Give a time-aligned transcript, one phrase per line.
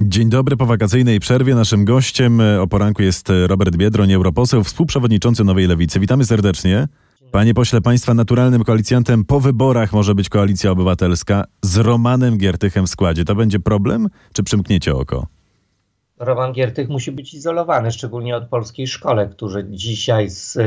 [0.00, 4.64] Dzień dobry, po wakacyjnej przerwie naszym gościem e, o poranku jest e, Robert Biedroń, europoseł,
[4.64, 6.00] współprzewodniczący Nowej Lewicy.
[6.00, 6.88] Witamy serdecznie.
[7.32, 12.90] Panie pośle, państwa naturalnym koalicjantem po wyborach może być Koalicja Obywatelska z Romanem Giertychem w
[12.90, 13.24] składzie.
[13.24, 15.26] To będzie problem, czy przymkniecie oko?
[16.18, 20.62] Roman Giertych musi być izolowany, szczególnie od polskiej szkole, którzy dzisiaj z, e,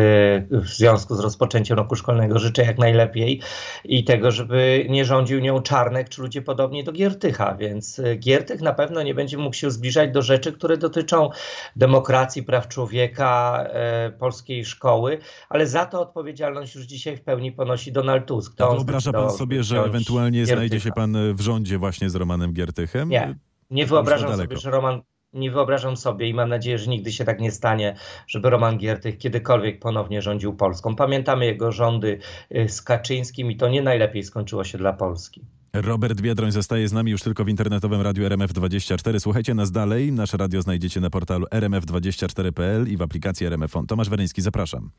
[0.51, 3.41] w związku z rozpoczęciem roku szkolnego życzę jak najlepiej
[3.83, 8.61] i tego, żeby nie rządził nią Czarnek czy ludzie podobni do Giertycha, więc e, Giertych
[8.61, 11.29] na pewno nie będzie mógł się zbliżać do rzeczy, które dotyczą
[11.75, 15.17] demokracji, praw człowieka, e, polskiej szkoły,
[15.49, 18.55] ale za to odpowiedzialność już dzisiaj w pełni ponosi Donald Tusk.
[18.55, 20.55] To wyobraża pan sobie, że ewentualnie Giertycha.
[20.55, 23.09] znajdzie się pan w rządzie właśnie z Romanem Giertychem?
[23.09, 23.35] Nie,
[23.69, 25.01] nie wyobrażam sobie, że Roman
[25.33, 27.95] nie wyobrażam sobie i mam nadzieję, że nigdy się tak nie stanie,
[28.27, 30.95] żeby Roman Giertych kiedykolwiek ponownie rządził Polską.
[30.95, 32.19] Pamiętamy jego rządy
[32.55, 35.41] y, z Kaczyńskim i to nie najlepiej skończyło się dla Polski.
[35.73, 39.19] Robert Biedroń zostaje z nami już tylko w internetowym radiu RMF24.
[39.19, 40.11] Słuchajcie nas dalej.
[40.11, 43.87] Nasze radio znajdziecie na portalu rmf24.pl i w aplikacji RMF On.
[43.87, 44.91] Tomasz Weryński, zapraszam.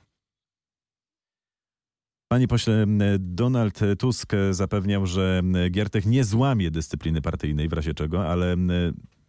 [2.33, 2.86] Panie pośle,
[3.19, 8.56] Donald Tusk zapewniał, że Giertych nie złamie dyscypliny partyjnej w razie czego, ale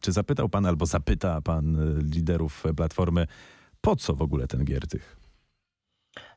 [0.02, 3.28] czy zapytał pan albo zapyta pan e, liderów Platformy,
[3.82, 5.21] po co w ogóle ten Giertych?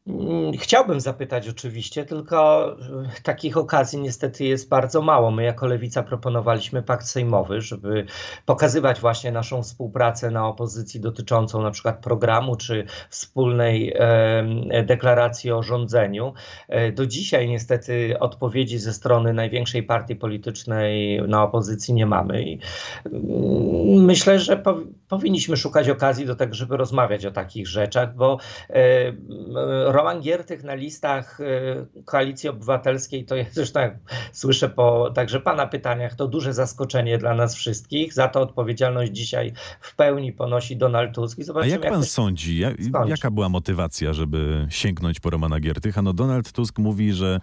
[0.06, 2.76] Mm, chciałbym zapytać oczywiście, tylko e,
[3.22, 5.30] takich okazji niestety jest bardzo mało.
[5.30, 8.06] My jako Lewica proponowaliśmy pakt sejmowy, żeby
[8.46, 15.62] pokazywać właśnie naszą współpracę na opozycji dotyczącą na przykład programu czy wspólnej e, deklaracji o
[15.62, 16.32] rządzeniu.
[16.68, 22.42] E, do dzisiaj niestety odpowiedzi ze strony największej partii politycznej na opozycji nie mamy.
[22.42, 22.58] I
[23.04, 24.76] mm, myślę, że po,
[25.08, 28.38] powinniśmy szukać okazji do tego, żeby rozmawiać o takich rzeczach, bo
[28.70, 33.96] e, Roman Giertych na listach e, Koalicji Obywatelskiej, to ja zresztą jak
[34.32, 38.12] słyszę po także Pana pytaniach, to duże zaskoczenie dla nas wszystkich.
[38.12, 41.38] Za to odpowiedzialność dzisiaj w pełni ponosi Donald Tusk.
[41.38, 45.60] I zobaczymy, A jak Pan jak sądzi, jak, jaka była motywacja, żeby sięgnąć po Romana
[45.60, 46.02] Giertycha?
[46.02, 47.40] No Donald Tusk mówi, że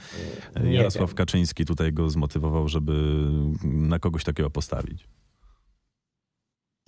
[0.63, 1.17] Nie Jarosław wiem.
[1.17, 2.93] Kaczyński tutaj go zmotywował, żeby
[3.63, 5.07] na kogoś takiego postawić.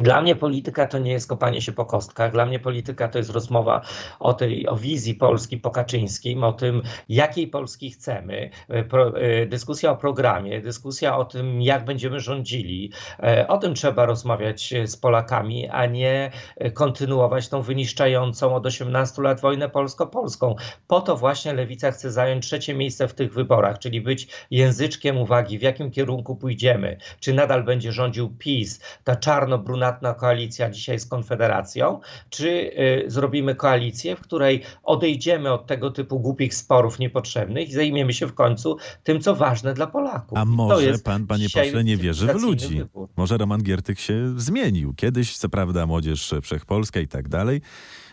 [0.04, 2.32] Dla mnie polityka to nie jest kopanie się po kostkach.
[2.32, 3.82] Dla mnie polityka to jest rozmowa
[4.20, 9.46] o tej, o wizji Polski po Kaczyńskim, o tym, jakiej Polski chcemy, e, pro, e,
[9.46, 12.92] dyskusja o programie, dyskusja o tym, jak będziemy rządzili.
[13.20, 16.32] E, o tym trzeba rozmawiać z Polakami, a nie
[16.74, 20.56] kontynuować tą wyniszczającą od 18 lat wojnę polsko-polską.
[20.88, 25.60] Po to właśnie Lewica chce zająć trzecie miejsce w tych wyborach, czyli być języczkiem uwagi,
[25.60, 26.98] w jakim kierunku pójdziemy.
[27.20, 32.00] Czy nadal będzie rządził PiS, ta czarno-brunatna brunatna koalicja dzisiaj z Konfederacją,
[32.30, 38.14] czy y, zrobimy koalicję, w której odejdziemy od tego typu głupich sporów niepotrzebnych i zajmiemy
[38.14, 40.38] się w końcu tym, co ważne dla Polaków.
[40.38, 42.78] A może pan, panie pośle, nie wierzy w ludzi?
[42.78, 43.10] Wybór.
[43.18, 44.94] Może Roman Giertych się zmienił.
[44.94, 47.62] Kiedyś, co prawda, młodzież wszechpolska i tak dalej,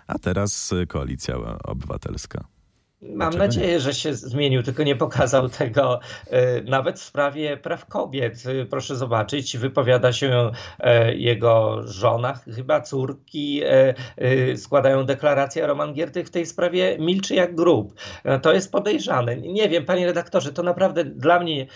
[0.07, 2.45] a teraz koalicja obywatelska.
[3.03, 3.81] Mam nadzieję, nie?
[3.81, 8.43] że się zmienił, tylko nie pokazał tego e, nawet w sprawie praw kobiet.
[8.47, 13.63] E, proszę zobaczyć, wypowiada się e, jego żona, chyba córki,
[14.57, 17.95] składają deklarację, a Roman Giertych w tej sprawie milczy jak grób.
[18.43, 19.37] To jest podejrzane.
[19.37, 21.67] Nie wiem, panie redaktorze, to naprawdę dla mnie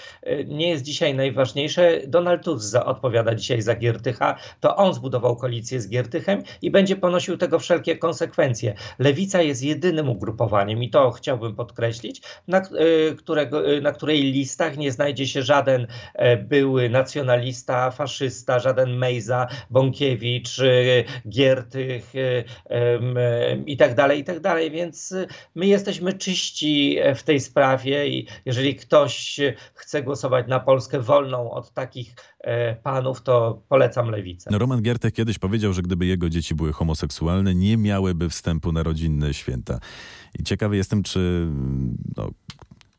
[0.46, 2.00] nie jest dzisiaj najważniejsze.
[2.06, 4.36] Donald Tusk odpowiada dzisiaj za Giertycha.
[4.60, 8.74] To on zbudował koalicję z Giertychem i będzie ponosił tego wszelkie konsekwencje.
[8.98, 14.76] Lewica jest jedynym ugrupowaniem i to chciałbym podkreślić, na, e, którego, e, na której listach
[14.76, 20.60] nie znajdzie się żaden e, były nacjonalista, faszysta, żaden Mejza, Bąkiewicz,
[21.28, 22.12] Giertych
[23.66, 24.70] i tak dalej, i tak dalej.
[24.70, 25.14] Więc
[25.54, 29.40] my jesteśmy czyści w tej sprawie i jeżeli ktoś
[29.74, 32.14] chce głosować na Polskę wolną od takich
[32.82, 34.50] panów, to polecam lewicę.
[34.52, 38.82] No Roman Giertych kiedyś powiedział, że gdyby jego dzieci były homoseksualne, nie miałyby wstępu na
[38.82, 39.78] rodzinne święta.
[40.38, 41.48] I ciekawy jestem, czy
[42.16, 42.30] no,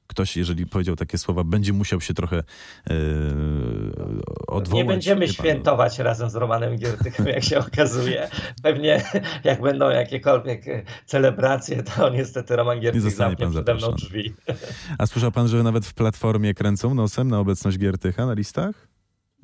[0.07, 2.95] ktoś, jeżeli powiedział takie słowa, będzie musiał się trochę yy,
[4.47, 4.83] odwołać.
[4.83, 8.29] Nie będziemy świętować razem z Romanem Giertychem, jak się okazuje.
[8.63, 9.03] Pewnie
[9.43, 10.61] jak będą jakiekolwiek
[11.05, 14.33] celebracje, to niestety Roman Giertych zamknie przede mną drzwi.
[14.97, 18.94] A słyszał pan, że nawet w Platformie kręcą nosem na obecność Giertycha na listach?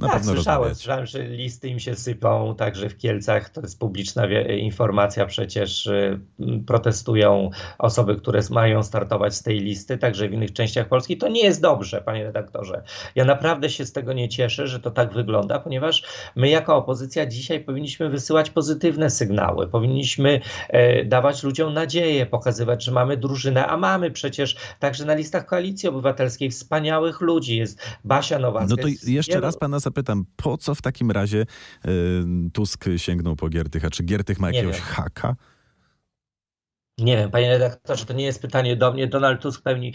[0.02, 0.78] Na tak, pewno słyszałem, rozmawiać.
[0.78, 4.28] słyszałem, że listy im się sypą, także w Kielcach, to jest publiczna
[4.58, 6.20] informacja, przecież y,
[6.68, 11.18] protestują osoby, które mają startować z tej listy, także w innych częściach Polski.
[11.18, 12.84] To nie jest dobrze, panie redaktorze.
[13.16, 16.04] Ja naprawdę się z tego nie cieszę, że to tak wygląda, ponieważ
[16.36, 22.92] my jako opozycja dzisiaj powinniśmy wysyłać pozytywne sygnały, powinniśmy e, dawać ludziom nadzieję, pokazywać, że
[22.92, 27.58] mamy drużynę, a mamy przecież także na listach Koalicji Obywatelskiej wspaniałych ludzi.
[27.58, 28.68] Jest Basia Nowacka.
[28.70, 29.46] No to jeszcze wielu...
[29.46, 29.91] raz pana zapytam,
[30.36, 31.46] po co w takim razie
[31.86, 31.90] y,
[32.54, 33.90] Tusk sięgnął po Giertycha?
[33.90, 35.36] Czy Giertych ma jakiegoś haka?
[37.02, 39.08] Nie wiem, panie redaktorze, to nie jest pytanie do mnie.
[39.08, 39.94] Donald Tusk pełni,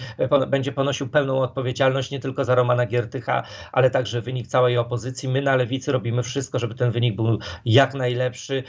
[0.49, 3.43] będzie ponosił pełną odpowiedzialność nie tylko za Romana Giertycha,
[3.73, 5.29] ale także wynik całej opozycji.
[5.29, 8.63] My na lewicy robimy wszystko, żeby ten wynik był jak najlepszy.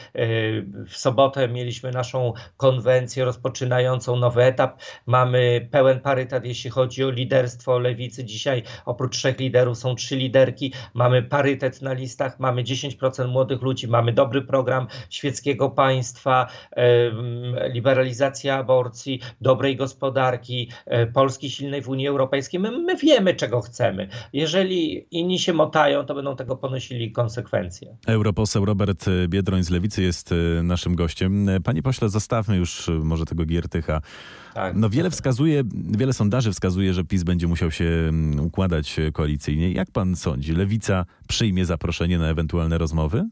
[0.87, 4.81] W sobotę mieliśmy naszą konwencję rozpoczynającą nowy etap.
[5.05, 8.25] Mamy pełen parytet, jeśli chodzi o liderstwo lewicy.
[8.25, 10.73] Dzisiaj oprócz trzech liderów są trzy liderki.
[10.93, 16.47] Mamy parytet na listach, mamy 10% młodych ludzi, mamy dobry program świeckiego państwa,
[17.69, 22.59] liberalizacji legalizacja aborcji, dobrej gospodarki, e, Polski silnej w Unii Europejskiej.
[22.59, 24.09] My, my wiemy, czego chcemy.
[24.33, 27.97] Jeżeli inni się motają, to będą tego ponosili konsekwencje.
[28.07, 31.49] Europoseł Robert Biedroń z Lewicy jest e, naszym gościem.
[31.49, 34.01] E, panie pośle, zostawmy już może tego Giertycha.
[34.53, 39.71] Tak, no wiele wskazuje, wiele sondaży wskazuje, że PiS będzie musiał się układać koalicyjnie.
[39.71, 43.29] Jak pan sądzi, Lewica przyjmie zaproszenie na ewentualne rozmowy?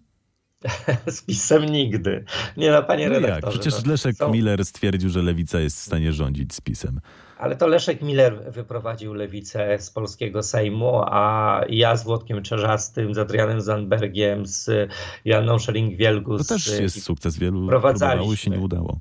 [1.07, 2.23] z pisem nigdy.
[2.57, 3.57] Nie no, panie no redaktorze.
[3.57, 3.61] Jak?
[3.61, 4.31] Przecież Leszek są...
[4.31, 6.99] Miller stwierdził, że lewica jest w stanie rządzić z pisem.
[7.37, 13.17] Ale to Leszek Miller wyprowadził lewicę z polskiego Sejmu, a ja z Włodkiem Czerzastym, z
[13.17, 14.89] Adrianem Zandbergiem, z
[15.25, 16.37] Janą Szering-Wielgus.
[16.37, 17.37] To też jest sukces.
[17.37, 18.99] Wielu próbowało się nie udało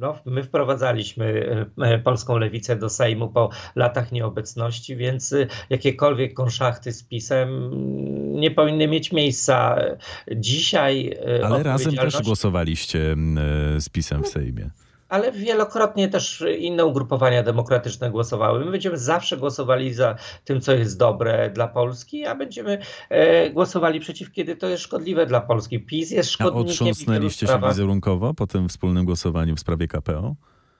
[0.00, 6.34] no, my wprowadzaliśmy e, e, polską lewicę do Sejmu po latach nieobecności, więc e, jakiekolwiek
[6.34, 7.70] konszachty z PiSem
[8.40, 9.76] nie powinny mieć miejsca.
[10.36, 11.16] Dzisiaj.
[11.44, 13.16] Ale razem też głosowaliście
[13.78, 14.70] z PiSem w Sejmie
[15.10, 18.64] ale wielokrotnie też inne ugrupowania demokratyczne głosowały.
[18.64, 22.78] My będziemy zawsze głosowali za tym, co jest dobre dla Polski, a będziemy
[23.08, 25.80] e, głosowali przeciw, kiedy to jest szkodliwe dla Polski.
[25.80, 26.70] PiS jest szkodliwy.
[26.70, 30.34] A otrząsnęliście się wizerunkowo po tym wspólnym głosowaniu w sprawie KPO?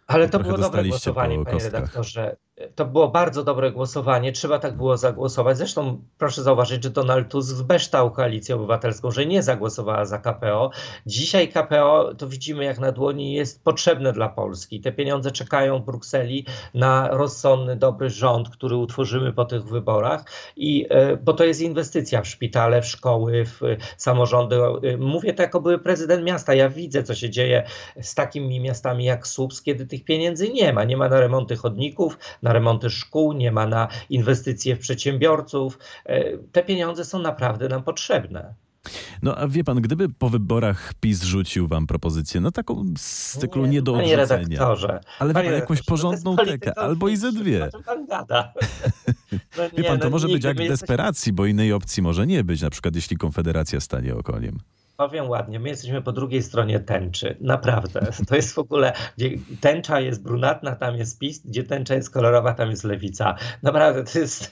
[0.07, 2.37] Ale to było dobre głosowanie, panie redaktorze.
[2.75, 5.59] To było bardzo dobre głosowanie, trzeba tak było zagłosować.
[5.59, 10.71] Zresztą proszę zauważyć, że Donald Tusk zbeształ koalicję obywatelską, że nie zagłosowała za KPO.
[11.07, 14.81] Dzisiaj KPO, to widzimy jak na dłoni, jest potrzebne dla Polski.
[14.81, 20.25] Te pieniądze czekają w Brukseli na rozsądny, dobry rząd, który utworzymy po tych wyborach.
[20.57, 23.61] I, e, bo to jest inwestycja w szpitale, w szkoły, w
[23.97, 24.57] samorządy.
[24.57, 26.55] E, mówię to jako były prezydent miasta.
[26.55, 27.67] Ja widzę, co się dzieje
[28.03, 30.85] z takimi miastami jak Słupsk, kiedy tych pieniędzy nie ma.
[30.85, 35.79] Nie ma na remonty chodników, na na remonty szkół, nie ma na inwestycje w przedsiębiorców.
[36.07, 38.55] E, te pieniądze są naprawdę nam potrzebne.
[39.23, 43.63] No a wie pan, gdyby po wyborach PiS rzucił wam propozycję, no taką z cyklu
[43.63, 47.69] nie, nie do odrzucenia, redaktorze, ale panie jakąś porządną tekę, albo i ze dwie.
[47.87, 48.53] Pan gada.
[49.59, 52.63] No wie pan, to no może być jak desperacji, bo innej opcji może nie być,
[52.63, 54.59] na przykład jeśli Konfederacja stanie okoniem
[55.01, 57.37] powiem ładnie, my jesteśmy po drugiej stronie tęczy.
[57.41, 58.01] Naprawdę.
[58.29, 59.31] To jest w ogóle, gdzie
[59.61, 63.35] tęcza jest brunatna, tam jest PiS, gdzie tęcza jest kolorowa, tam jest lewica.
[63.63, 64.51] Naprawdę, to jest,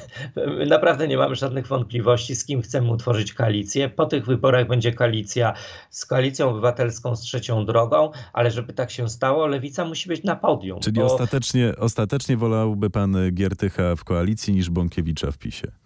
[0.76, 3.88] naprawdę nie mamy żadnych wątpliwości, z kim chcemy utworzyć koalicję.
[3.88, 5.54] Po tych wyborach będzie koalicja
[5.90, 10.36] z koalicją obywatelską, z trzecią drogą, ale żeby tak się stało, lewica musi być na
[10.36, 10.80] podium.
[10.80, 11.06] Czyli bo...
[11.06, 15.85] ostatecznie, ostatecznie wolałby pan Giertycha w koalicji niż Bąkiewicza w PiSie?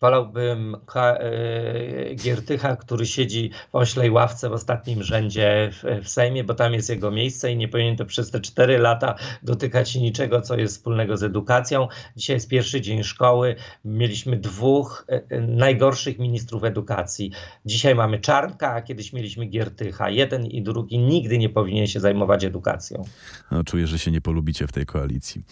[0.00, 6.54] Wolałbym e, Giertycha, który siedzi w oślej ławce w ostatnim rzędzie w, w Sejmie, bo
[6.54, 10.56] tam jest jego miejsce i nie powinien to przez te cztery lata dotykać niczego, co
[10.56, 11.88] jest wspólnego z edukacją.
[12.16, 13.54] Dzisiaj jest pierwszy dzień szkoły.
[13.84, 17.30] Mieliśmy dwóch e, e, najgorszych ministrów edukacji.
[17.66, 20.10] Dzisiaj mamy Czarnka, a kiedyś mieliśmy Giertycha.
[20.10, 23.04] Jeden i drugi nigdy nie powinien się zajmować edukacją.
[23.50, 25.42] No, czuję, że się nie polubicie w tej koalicji.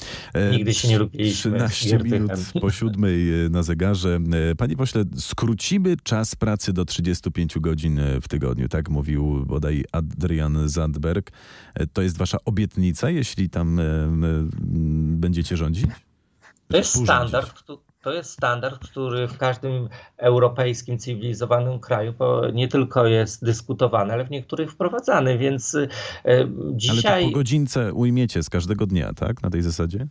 [0.51, 4.19] Nigdy się nie lubiliśmy 13 minut po siódmej na zegarze.
[4.37, 9.85] E, panie pośle, skrócimy czas pracy do 35 godzin e, w tygodniu, tak mówił bodaj
[9.93, 11.31] Adrian Zandberg.
[11.75, 13.81] E, to jest wasza obietnica, jeśli tam
[15.19, 15.87] będziecie rządzić?
[16.69, 17.63] To jest standard,
[18.03, 22.15] to jest standard, który w każdym europejskim, cywilizowanym kraju
[22.53, 25.77] nie tylko jest dyskutowany, ale w niektórych wprowadzany, więc
[26.73, 27.07] dzisiaj...
[27.07, 29.43] Ale to po godzince ujmiecie z każdego dnia, tak?
[29.43, 30.07] Na tej zasadzie?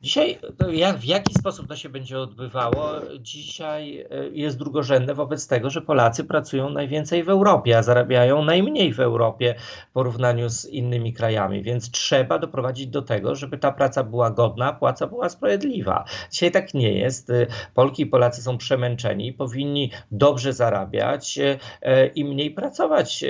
[0.00, 0.38] Dzisiaj
[0.72, 2.90] jak, w jaki sposób to się będzie odbywało?
[3.20, 8.94] Dzisiaj e, jest drugorzędne wobec tego, że Polacy pracują najwięcej w Europie, a zarabiają najmniej
[8.94, 9.54] w Europie
[9.90, 14.72] w porównaniu z innymi krajami, więc trzeba doprowadzić do tego, żeby ta praca była godna,
[14.72, 16.04] płaca była sprawiedliwa.
[16.30, 17.30] Dzisiaj tak nie jest.
[17.30, 21.38] E, Polki i Polacy są przemęczeni, powinni dobrze zarabiać
[21.82, 23.24] e, i mniej pracować.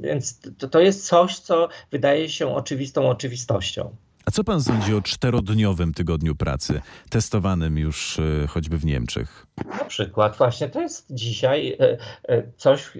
[0.00, 0.40] Więc
[0.70, 3.96] to jest coś, co wydaje się oczywistą oczywistością.
[4.26, 6.80] A co pan sądzi o czterodniowym tygodniu pracy,
[7.10, 9.46] testowanym już e, choćby w Niemczech?
[9.78, 12.92] Na przykład właśnie to jest dzisiaj e, e, coś,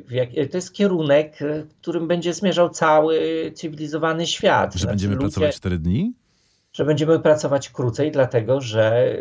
[0.51, 1.39] to jest kierunek,
[1.81, 3.21] którym będzie zmierzał cały
[3.55, 4.73] cywilizowany świat.
[4.73, 5.25] Że znaczy, będziemy ludzie...
[5.25, 6.15] pracować cztery dni?
[6.77, 9.17] Że będziemy pracować krócej, dlatego że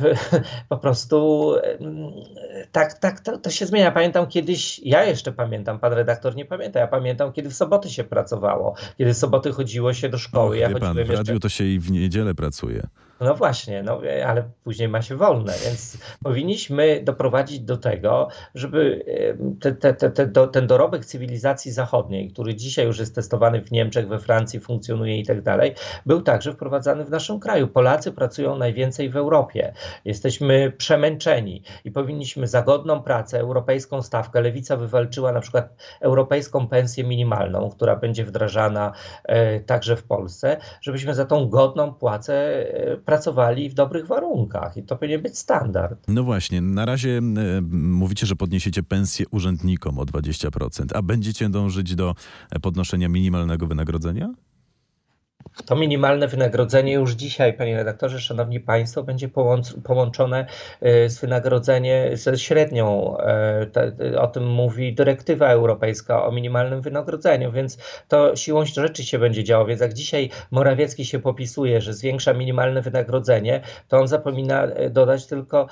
[0.00, 0.14] yy,
[0.68, 1.50] po prostu
[1.80, 3.92] yy, tak, tak to, to, się zmienia.
[3.92, 8.04] Pamiętam kiedyś, ja jeszcze pamiętam, pan redaktor nie pamięta, ja pamiętam, kiedy w soboty się
[8.04, 10.56] pracowało, kiedy w soboty chodziło się do szkoły.
[10.56, 11.40] Och, ja wie pan, w radiu jeszcze...
[11.40, 12.86] to się i w niedzielę pracuje.
[13.24, 19.04] No właśnie, no, ale później ma się wolne, więc powinniśmy doprowadzić do tego, żeby
[19.60, 24.08] te, te, te, do, ten dorobek cywilizacji zachodniej, który dzisiaj już jest testowany w Niemczech,
[24.08, 25.74] we Francji, funkcjonuje i tak dalej,
[26.06, 27.68] był także wprowadzany w naszym kraju.
[27.68, 29.74] Polacy pracują najwięcej w Europie.
[30.04, 34.40] Jesteśmy przemęczeni i powinniśmy za godną pracę, europejską stawkę.
[34.40, 38.92] Lewica wywalczyła na przykład europejską pensję minimalną, która będzie wdrażana
[39.24, 43.13] e, także w Polsce, żebyśmy za tą godną płacę e, pracowali
[43.70, 46.04] w dobrych warunkach i to powinien być standard.
[46.08, 47.22] No właśnie, na razie e,
[47.72, 52.14] mówicie, że podniesiecie pensję urzędnikom o 20%, a będziecie dążyć do
[52.62, 54.34] podnoszenia minimalnego wynagrodzenia?
[55.66, 59.28] To minimalne wynagrodzenie już dzisiaj, panie redaktorze, szanowni państwo, będzie
[59.84, 60.46] połączone
[60.82, 63.16] y, z wynagrodzeniem, ze średnią.
[64.00, 69.44] Y, o tym mówi dyrektywa europejska o minimalnym wynagrodzeniu, więc to siłą rzeczy się będzie
[69.44, 69.66] działo.
[69.66, 75.26] Więc jak dzisiaj Morawiecki się popisuje, że zwiększa minimalne wynagrodzenie, to on zapomina y, dodać
[75.26, 75.66] tylko,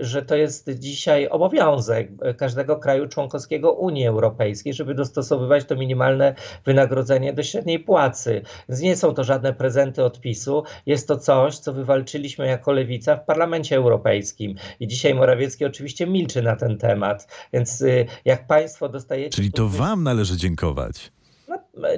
[0.00, 7.32] że to jest dzisiaj obowiązek każdego kraju członkowskiego Unii Europejskiej, żeby dostosowywać to minimalne wynagrodzenie
[7.32, 8.42] do średniej płacy.
[8.68, 10.62] Więc nie są to żadne prezenty od PiSu.
[10.86, 14.54] Jest to coś, co wywalczyliśmy jako lewica w Parlamencie Europejskim.
[14.80, 17.28] I dzisiaj Morawiecki oczywiście milczy na ten temat.
[17.52, 19.36] Więc y, jak państwo dostajecie.
[19.36, 21.12] Czyli to wam należy dziękować.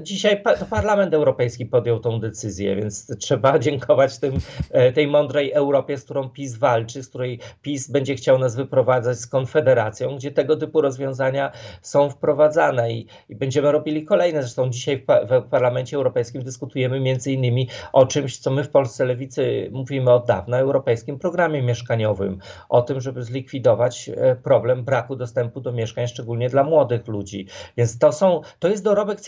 [0.00, 4.34] Dzisiaj to Parlament Europejski podjął tą decyzję, więc trzeba dziękować tym,
[4.70, 9.18] e, tej mądrej Europie, z którą PiS walczy, z której PiS będzie chciał nas wyprowadzać
[9.18, 11.52] z Konfederacją, gdzie tego typu rozwiązania
[11.82, 14.42] są wprowadzane i, i będziemy robili kolejne.
[14.42, 19.04] Zresztą dzisiaj w, w, Parlamencie Europejskim dyskutujemy między innymi o czymś, co my w Polsce
[19.04, 25.60] Lewicy mówimy od dawna, europejskim programie mieszkaniowym, o tym, żeby zlikwidować e, problem braku dostępu
[25.60, 27.46] do mieszkań, szczególnie dla młodych ludzi.
[27.76, 29.20] Więc to są, to jest dorobek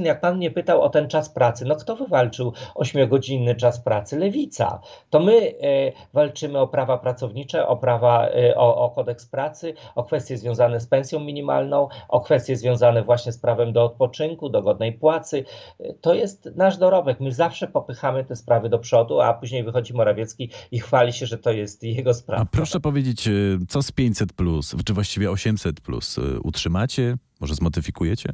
[0.00, 4.18] jak pan mnie pytał o ten czas pracy, no kto wywalczył ośmiogodzinny czas pracy?
[4.18, 4.80] Lewica.
[5.10, 10.04] To my e, walczymy o prawa pracownicze, o prawa, e, o, o kodeks pracy, o
[10.04, 14.92] kwestie związane z pensją minimalną, o kwestie związane właśnie z prawem do odpoczynku, do godnej
[14.92, 15.44] płacy.
[15.80, 17.20] E, to jest nasz dorobek.
[17.20, 21.38] My zawsze popychamy te sprawy do przodu, a później wychodzi Morawiecki i chwali się, że
[21.38, 22.42] to jest jego sprawa.
[22.42, 23.28] A proszę powiedzieć,
[23.68, 27.16] co z 500 plus, czy właściwie 800 plus utrzymacie?
[27.40, 28.32] Może zmodyfikujecie?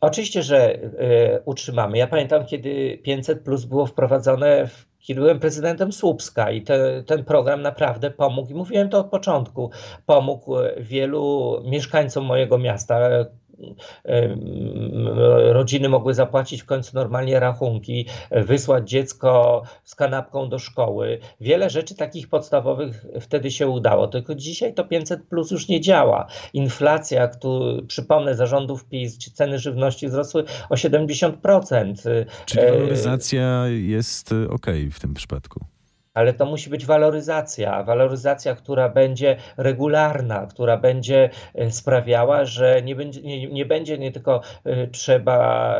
[0.00, 1.98] Oczywiście, że y, utrzymamy.
[1.98, 7.62] Ja pamiętam, kiedy 500 plus było wprowadzone, kiedy byłem prezydentem Słupska i te, ten program
[7.62, 9.70] naprawdę pomógł, i mówiłem to od początku,
[10.06, 13.08] pomógł wielu mieszkańcom mojego miasta,
[15.52, 21.18] rodziny mogły zapłacić w końcu normalnie rachunki, wysłać dziecko z kanapką do szkoły.
[21.40, 26.26] Wiele rzeczy takich podstawowych wtedy się udało, tylko dzisiaj to 500 plus już nie działa.
[26.52, 31.94] Inflacja, tu przypomnę, zarządów PiS, czy ceny żywności wzrosły o 70%.
[32.46, 35.73] Czyli e, waloryzacja jest ok w tym przypadku
[36.14, 42.96] ale to musi być waloryzacja, waloryzacja, która będzie regularna, która będzie e, sprawiała, że nie
[42.96, 45.76] będzie nie, nie, będzie nie tylko e, trzeba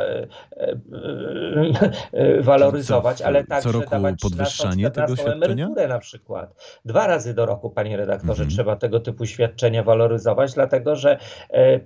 [2.12, 5.68] e, waloryzować, co, ale także co roku dawać podwyższanie tego świadczenia?
[5.88, 6.78] na przykład.
[6.84, 8.50] Dwa razy do roku, panie redaktorze, mhm.
[8.50, 11.18] trzeba tego typu świadczenia waloryzować, dlatego że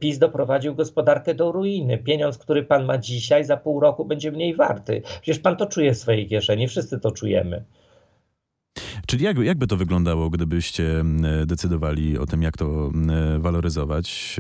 [0.01, 1.99] PiS doprowadził gospodarkę do ruiny.
[1.99, 5.03] Pieniądz, który pan ma dzisiaj, za pół roku będzie mniej warty.
[5.23, 7.65] Przecież pan to czuje w swojej kieszeni, wszyscy to czujemy.
[9.09, 11.05] Czyli jak, jakby to wyglądało, gdybyście
[11.47, 12.91] decydowali o tym, jak to
[13.39, 14.37] waloryzować?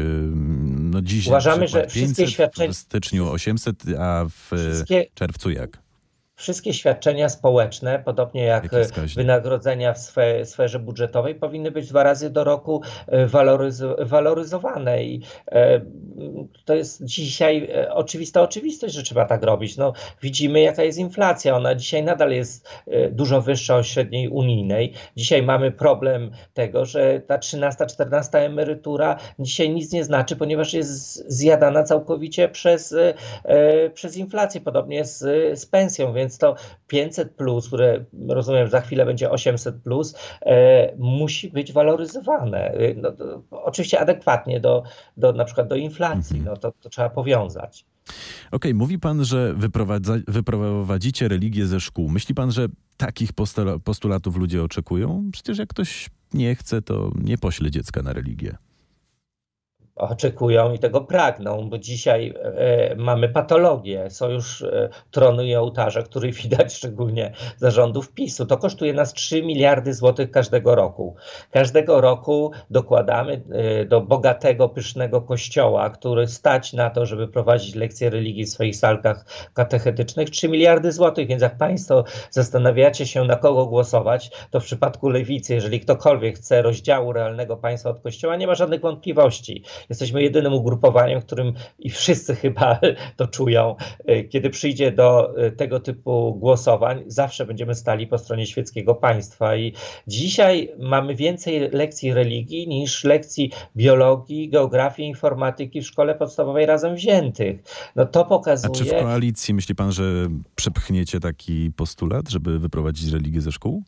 [0.64, 2.72] No dziś Uważamy, że 500, wszystkie świadczenia...
[2.72, 5.06] W styczniu 800, a w wszystkie...
[5.14, 5.87] czerwcu jak?
[6.38, 8.68] Wszystkie świadczenia społeczne, podobnie jak
[9.16, 9.98] wynagrodzenia w
[10.44, 12.82] sferze budżetowej, powinny być dwa razy do roku
[13.98, 15.04] waloryzowane.
[15.04, 15.22] I
[16.64, 19.76] to jest dzisiaj oczywista oczywistość, że trzeba tak robić.
[19.76, 19.92] No,
[20.22, 21.56] widzimy, jaka jest inflacja.
[21.56, 22.68] Ona dzisiaj nadal jest
[23.10, 24.92] dużo wyższa od średniej unijnej.
[25.16, 31.82] Dzisiaj mamy problem tego, że ta 13-14 emerytura dzisiaj nic nie znaczy, ponieważ jest zjadana
[31.82, 32.94] całkowicie przez,
[33.44, 35.18] e, przez inflację, podobnie z,
[35.60, 36.56] z pensją, więc to
[36.86, 42.72] 500, plus, które rozumiem za chwilę będzie 800, plus, e, musi być waloryzowane.
[42.96, 44.82] No, to, oczywiście adekwatnie do,
[45.16, 46.38] do na przykład do inflacji.
[46.38, 46.54] Mhm.
[46.54, 47.84] No, to, to trzeba powiązać.
[48.08, 48.14] Okej,
[48.52, 49.54] okay, mówi pan, że
[50.28, 52.08] wyprowadzicie religię ze szkół.
[52.08, 52.66] Myśli pan, że
[52.96, 53.30] takich
[53.84, 55.30] postulatów ludzie oczekują?
[55.32, 58.56] Przecież jak ktoś nie chce, to nie pośle dziecka na religię
[59.98, 66.02] oczekują i tego pragną, bo dzisiaj e, mamy patologię, są już e, trony i ołtarze,
[66.02, 68.46] których widać szczególnie zarządów PiSu.
[68.46, 71.16] To kosztuje nas 3 miliardy złotych każdego roku.
[71.50, 78.10] Każdego roku dokładamy e, do bogatego, pysznego kościoła, który stać na to, żeby prowadzić lekcje
[78.10, 79.24] religii w swoich salkach
[79.54, 81.28] katechetycznych, 3 miliardy złotych.
[81.28, 86.62] Więc jak Państwo zastanawiacie się, na kogo głosować, to w przypadku lewicy, jeżeli ktokolwiek chce
[86.62, 92.34] rozdziału realnego państwa od kościoła, nie ma żadnych wątpliwości Jesteśmy jedynym ugrupowaniem, którym i wszyscy
[92.34, 92.80] chyba
[93.16, 93.76] to czują.
[94.06, 99.56] E, kiedy przyjdzie do e, tego typu głosowań, zawsze będziemy stali po stronie świeckiego państwa.
[99.56, 99.72] I
[100.06, 107.62] dzisiaj mamy więcej lekcji religii niż lekcji biologii, geografii, informatyki w szkole podstawowej razem wziętych.
[107.96, 108.72] No to pokazuje.
[108.74, 113.82] A czy w koalicji myśli pan, że przepchniecie taki postulat, żeby wyprowadzić religię ze szkół?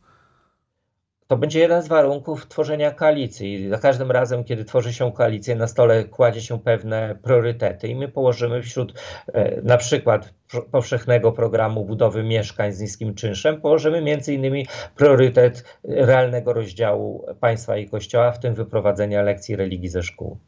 [1.31, 3.69] To będzie jeden z warunków tworzenia koalicji.
[3.69, 8.09] Za każdym razem, kiedy tworzy się koalicję, na stole kładzie się pewne priorytety i my
[8.09, 9.01] położymy wśród
[9.33, 10.35] e, na przykład
[10.71, 17.89] powszechnego programu budowy mieszkań z niskim czynszem, położymy między innymi priorytet realnego rozdziału państwa i
[17.89, 20.39] kościoła, w tym wyprowadzenia lekcji religii ze szkół.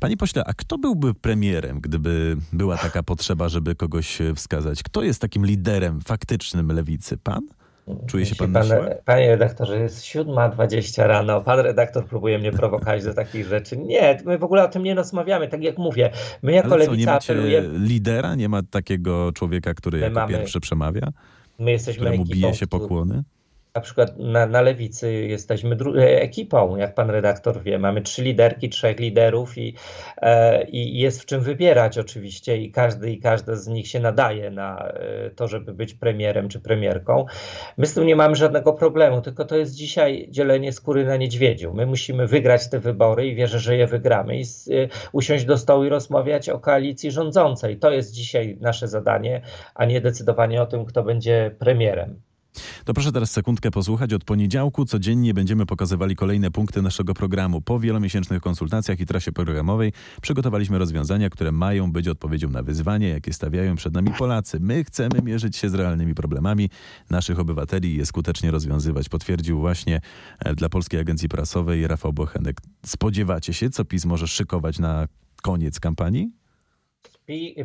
[0.00, 4.82] Panie pośle, a kto byłby premierem, gdyby była taka potrzeba, żeby kogoś wskazać?
[4.82, 7.16] Kto jest takim liderem faktycznym lewicy?
[7.16, 7.59] Pan?
[8.06, 8.68] Czuje się pan, pan
[9.04, 11.40] Panie redaktorze, jest 7.20 rano.
[11.40, 13.76] Pan redaktor próbuje mnie prowokować do takich rzeczy.
[13.76, 15.48] Nie, my w ogóle o tym nie rozmawiamy.
[15.48, 16.10] Tak jak mówię,
[16.42, 17.78] my jako Ale co, lewica nie macie apelujemy...
[17.78, 18.34] lidera?
[18.34, 20.32] Nie ma takiego człowieka, który my jako mamy...
[20.32, 21.08] pierwszy przemawia?
[21.58, 23.22] My jesteśmy któremu ekipą, bije się pokłony?
[23.74, 27.78] Na przykład na, na lewicy jesteśmy e, ekipą, jak pan redaktor wie.
[27.78, 29.74] Mamy trzy liderki, trzech liderów i,
[30.22, 34.50] e, i jest w czym wybierać oczywiście i każdy i każda z nich się nadaje
[34.50, 37.26] na e, to, żeby być premierem czy premierką.
[37.76, 41.74] My z tym nie mamy żadnego problemu, tylko to jest dzisiaj dzielenie skóry na niedźwiedziu.
[41.74, 44.72] My musimy wygrać te wybory i wierzę, że je wygramy i z, e,
[45.12, 47.76] usiąść do stołu i rozmawiać o koalicji rządzącej.
[47.76, 49.40] To jest dzisiaj nasze zadanie,
[49.74, 52.29] a nie decydowanie o tym, kto będzie premierem.
[52.84, 54.14] To proszę teraz sekundkę posłuchać.
[54.14, 57.60] Od poniedziałku codziennie będziemy pokazywali kolejne punkty naszego programu.
[57.60, 63.32] Po wielomiesięcznych konsultacjach i trasie programowej przygotowaliśmy rozwiązania, które mają być odpowiedzią na wyzwanie, jakie
[63.32, 64.58] stawiają przed nami Polacy.
[64.60, 66.70] My chcemy mierzyć się z realnymi problemami
[67.10, 69.08] naszych obywateli i je skutecznie rozwiązywać.
[69.08, 70.00] Potwierdził właśnie
[70.38, 72.60] e, dla Polskiej Agencji Prasowej Rafał Bochenek.
[72.86, 75.08] Spodziewacie się, co PiS może szykować na
[75.42, 76.39] koniec kampanii?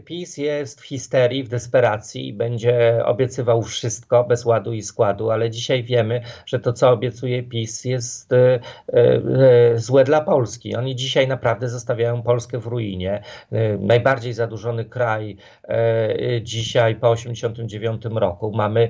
[0.06, 5.50] PiS jest w histerii, w desperacji i będzie obiecywał wszystko bez ładu i składu, ale
[5.50, 8.60] dzisiaj wiemy, że to, co obiecuje PiS, jest e,
[8.94, 10.76] e, złe dla Polski.
[10.76, 13.22] Oni dzisiaj naprawdę zostawiają Polskę w ruinie.
[13.52, 15.38] E, najbardziej zadłużony kraj
[16.42, 18.52] dzisiaj po 1989 roku.
[18.56, 18.90] Mamy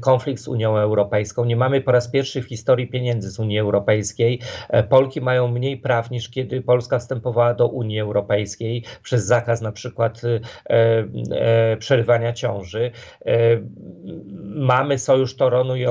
[0.00, 1.44] konflikt z Unią Europejską.
[1.44, 4.40] Nie mamy po raz pierwszy w historii pieniędzy z Unii Europejskiej.
[4.88, 10.15] Polki mają mniej praw niż kiedy Polska wstępowała do Unii Europejskiej przez zakaz na przykład
[10.24, 10.40] E,
[11.30, 12.90] e, przerywania ciąży.
[13.26, 13.32] E,
[14.44, 15.86] mamy sojusz Toronu i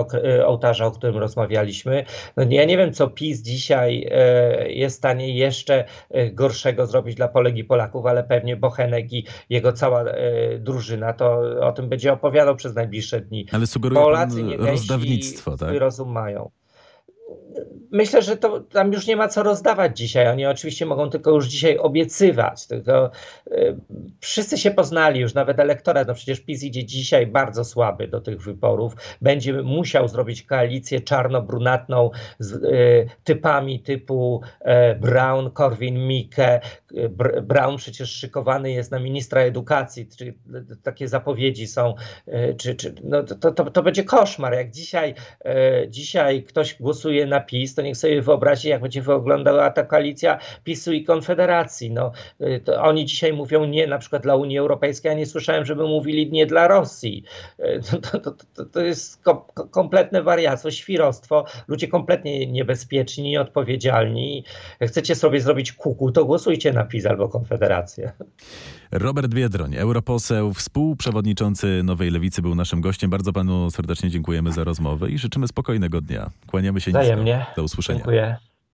[0.46, 2.06] ołtarza, o którym rozmawialiśmy.
[2.38, 4.12] No ja nie wiem, co PiS dzisiaj
[4.68, 5.86] jest w stanie jeszcze
[6.32, 10.06] gorszego zrobić dla Polek i Polaków, ale pewnie Bochenek i jego cała
[10.60, 13.46] drużyna to o tym będzie opowiadał przez najbliższe dni.
[13.52, 15.78] Ale sugeruje Polacy pan rozdawnictwo, tak?
[15.80, 16.50] rozum mają
[17.92, 20.28] myślę, że to tam już nie ma co rozdawać dzisiaj.
[20.28, 22.68] Oni oczywiście mogą tylko już dzisiaj obiecywać.
[22.68, 23.12] Tylko
[23.48, 23.78] y,
[24.20, 26.08] wszyscy się poznali już, nawet elektorat.
[26.08, 28.96] No przecież PiS idzie dzisiaj bardzo słaby do tych wyborów.
[29.22, 34.66] Będzie musiał zrobić koalicję czarno-brunatną z y, typami typu y,
[34.96, 36.60] Brown, Korwin-Mikke.
[37.44, 40.08] Brown przecież szykowany jest na ministra edukacji.
[40.18, 40.34] Czy,
[40.84, 41.96] takie zapowiedzi są.
[42.58, 44.54] Czy, czy, no to, to, to będzie koszmar.
[44.54, 45.14] Jak dzisiaj,
[45.88, 50.94] dzisiaj ktoś głosuje na PiS, to niech sobie wyobrazi, jak będzie wyglądała ta koalicja PiSu
[50.94, 51.92] i Konfederacji.
[51.92, 52.12] No,
[52.64, 56.32] to oni dzisiaj mówią nie na przykład dla Unii Europejskiej, ja nie słyszałem, żeby mówili
[56.32, 57.24] nie dla Rosji.
[58.12, 59.24] To, to, to, to jest
[59.72, 64.44] kompletne wariactwo, świrostwo, ludzie kompletnie niebezpieczni, nieodpowiedzialni.
[64.82, 68.12] Chcecie sobie zrobić kuku, to głosujcie na PiS albo Konfederację.
[68.92, 73.10] Robert Biedroń, europoseł, współprzewodniczący Nowej Lewicy był naszym gościem.
[73.10, 76.30] Bardzo panu serdecznie dziękujemy za rozmowę i życzymy spokojnego dnia.
[76.48, 77.46] Kłaniamy się Wzajemnie.
[77.56, 78.00] Do usłyszenia.
[78.00, 78.38] Dziękuję.